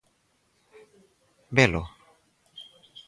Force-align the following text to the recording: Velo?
Velo? 1.57 1.83